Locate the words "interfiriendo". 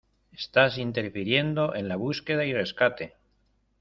0.79-1.75